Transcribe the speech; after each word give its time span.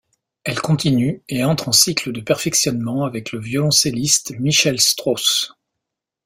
Elle 0.45 0.59
continue 0.61 1.21
et 1.29 1.43
entre 1.43 1.69
en 1.69 1.71
cycle 1.71 2.11
de 2.11 2.21
perfectionnement 2.21 3.05
avec 3.05 3.31
le 3.31 3.39
violloncelliste 3.39 4.31
Michel 4.39 4.81
Strauss. 4.81 5.53